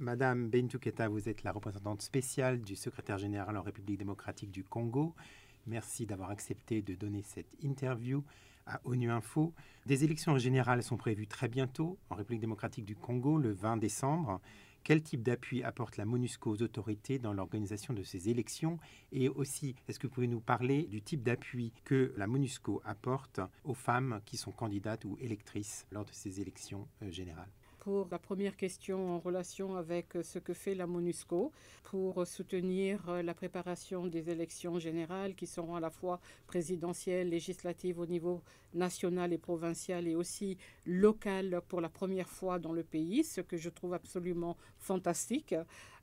[0.00, 4.64] Madame Bentou Keta, vous êtes la représentante spéciale du secrétaire général en République démocratique du
[4.64, 5.14] Congo.
[5.66, 8.24] Merci d'avoir accepté de donner cette interview
[8.64, 9.52] à ONU Info.
[9.84, 14.40] Des élections générales sont prévues très bientôt en République démocratique du Congo le 20 décembre.
[14.84, 18.78] Quel type d'appui apporte la MONUSCO aux autorités dans l'organisation de ces élections?
[19.12, 23.40] Et aussi, est-ce que vous pouvez nous parler du type d'appui que la MONUSCO apporte
[23.64, 27.50] aux femmes qui sont candidates ou électrices lors de ces élections euh, générales?
[27.80, 31.50] Pour la première question en relation avec ce que fait la MONUSCO
[31.82, 38.06] pour soutenir la préparation des élections générales qui seront à la fois présidentielles, législatives au
[38.06, 38.42] niveau
[38.74, 43.56] national et provincial et aussi local pour la première fois dans le pays, ce que
[43.56, 45.54] je trouve absolument fantastique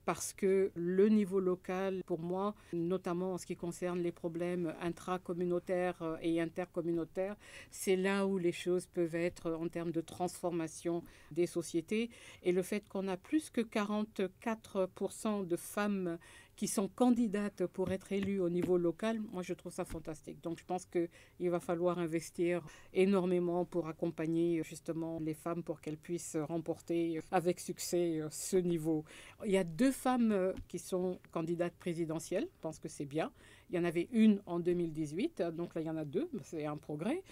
[0.07, 6.17] parce que le niveau local, pour moi, notamment en ce qui concerne les problèmes intracommunautaires
[6.21, 7.35] et intercommunautaires,
[7.71, 12.09] c'est là où les choses peuvent être en termes de transformation des sociétés.
[12.43, 16.17] Et le fait qu'on a plus que 44% de femmes
[16.57, 20.41] qui sont candidates pour être élues au niveau local, moi je trouve ça fantastique.
[20.41, 25.97] Donc je pense qu'il va falloir investir énormément pour accompagner justement les femmes pour qu'elles
[25.97, 29.05] puissent remporter avec succès ce niveau.
[29.45, 33.31] Il y a deux femmes qui sont candidates présidentielles, je pense que c'est bien.
[33.69, 36.65] Il y en avait une en 2018, donc là il y en a deux, c'est
[36.65, 37.23] un progrès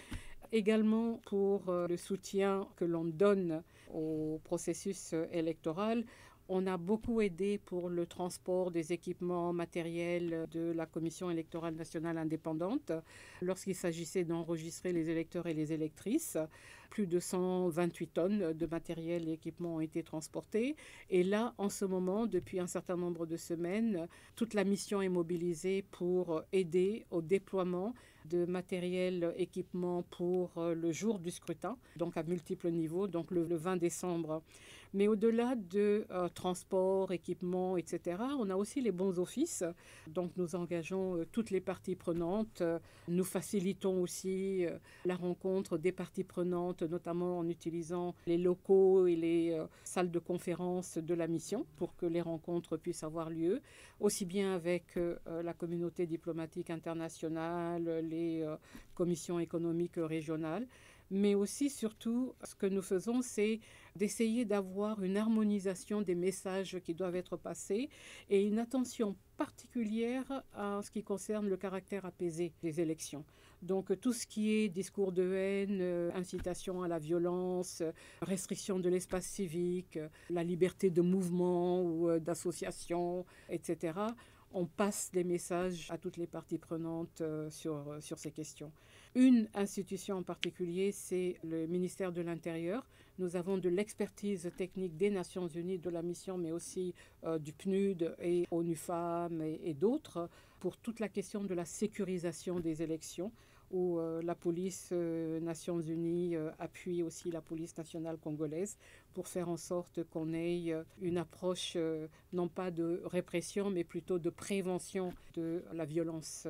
[0.52, 6.04] également pour le soutien que l'on donne au processus électoral.
[6.48, 12.18] On a beaucoup aidé pour le transport des équipements matériels de la Commission électorale nationale
[12.18, 12.92] indépendante
[13.42, 16.38] lorsqu'il s'agissait d'enregistrer les électeurs et les électrices.
[16.96, 20.76] Plus de 128 tonnes de matériel et équipements ont été transportés.
[21.10, 25.10] Et là, en ce moment, depuis un certain nombre de semaines, toute la mission est
[25.10, 27.92] mobilisée pour aider au déploiement
[28.30, 33.76] de matériel, équipement pour le jour du scrutin, donc à multiples niveaux, donc le, 20
[33.76, 34.42] décembre.
[34.94, 39.64] Mais au-delà de euh, transport, équipement, etc., on a aussi les bons offices.
[40.06, 42.62] Donc nous engageons euh, toutes les parties prenantes.
[43.08, 49.16] Nous facilitons aussi euh, la rencontre des parties prenantes, notamment en utilisant les locaux et
[49.16, 53.60] les salles de conférence de la mission pour que les rencontres puissent avoir lieu,
[54.00, 58.46] aussi bien avec la communauté diplomatique internationale, les
[58.94, 60.66] commissions économiques régionales,
[61.10, 63.60] mais aussi surtout ce que nous faisons, c'est
[63.94, 67.88] d'essayer d'avoir une harmonisation des messages qui doivent être passés
[68.28, 73.24] et une attention particulière à ce qui concerne le caractère apaisé des élections.
[73.66, 77.82] Donc tout ce qui est discours de haine, euh, incitation à la violence,
[78.22, 79.98] restriction de l'espace civique,
[80.30, 83.92] la liberté de mouvement ou euh, d'association, etc
[84.56, 88.72] on passe des messages à toutes les parties prenantes euh, sur, euh, sur ces questions.
[89.14, 92.86] Une institution en particulier, c'est le ministère de l'Intérieur.
[93.18, 96.94] Nous avons de l'expertise technique des Nations Unies, de la mission, mais aussi
[97.24, 100.28] euh, du PNUD et ONU Femmes et d'autres
[100.58, 103.32] pour toute la question de la sécurisation des élections
[103.70, 108.76] où euh, la police euh, Nations Unies euh, appuie aussi la police nationale congolaise
[109.14, 111.76] pour faire en sorte qu'on ait une approche
[112.32, 116.46] non pas de répression mais plutôt de prévention de la violence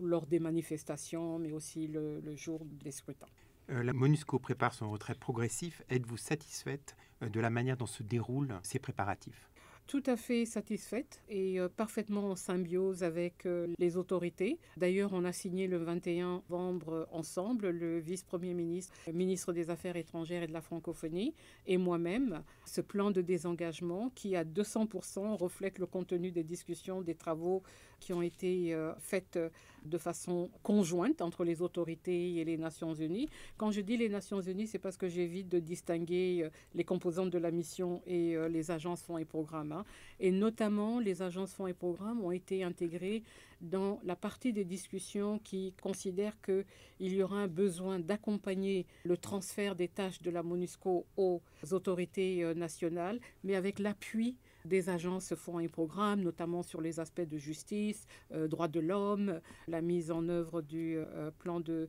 [0.00, 3.28] lors des manifestations mais aussi le, le jour des scrutins.
[3.68, 5.82] la MONUSCO prépare son retrait progressif.
[5.88, 9.49] Êtes-vous satisfaite de la manière dont se déroulent ces préparatifs?
[9.90, 14.56] Tout à fait satisfaite et euh, parfaitement en symbiose avec euh, les autorités.
[14.76, 19.96] D'ailleurs, on a signé le 21 novembre ensemble, le vice-premier ministre, le ministre des Affaires
[19.96, 21.34] étrangères et de la francophonie
[21.66, 27.16] et moi-même, ce plan de désengagement qui à 200% reflète le contenu des discussions, des
[27.16, 27.64] travaux
[27.98, 29.40] qui ont été euh, faits
[29.84, 33.28] de façon conjointe entre les autorités et les Nations Unies.
[33.56, 37.38] Quand je dis les Nations Unies, c'est parce que j'évite de distinguer les composantes de
[37.38, 39.72] la mission et les agences, fonds et programmes.
[39.72, 39.84] Hein.
[40.18, 43.22] Et notamment, les agences fonds et programmes ont été intégrées
[43.60, 46.64] dans la partie des discussions qui considère qu'il
[46.98, 51.42] y aura un besoin d'accompagner le transfert des tâches de la MONUSCO aux
[51.72, 57.20] autorités euh, nationales, mais avec l'appui des agences fonds et programmes, notamment sur les aspects
[57.20, 61.88] de justice, euh, droits de l'homme, la mise en œuvre du euh, plan de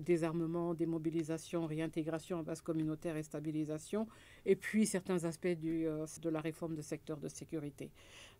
[0.00, 4.06] désarmement, démobilisation, réintégration en base communautaire et stabilisation,
[4.44, 7.90] et puis certains aspects du, de la réforme du secteur de sécurité.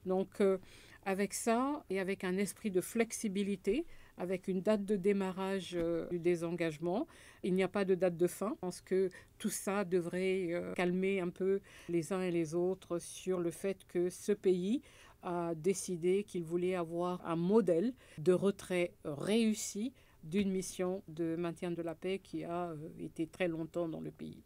[0.06, 0.40] Donc
[1.04, 3.86] avec ça et avec un esprit de flexibilité,
[4.18, 7.06] avec une date de démarrage euh, du désengagement.
[7.42, 8.50] Il n'y a pas de date de fin.
[8.56, 12.98] Je pense que tout ça devrait euh, calmer un peu les uns et les autres
[12.98, 14.82] sur le fait que ce pays
[15.22, 21.82] a décidé qu'il voulait avoir un modèle de retrait réussi d'une mission de maintien de
[21.82, 24.42] la paix qui a euh, été très longtemps dans le pays.